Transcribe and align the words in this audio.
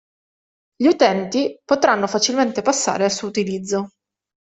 Gli 0.77 0.87
utenti 0.87 1.61
potranno 1.63 2.07
facilmente 2.07 2.63
passare 2.63 3.03
al 3.03 3.11
suo 3.11 3.27
utilizzo. 3.27 3.91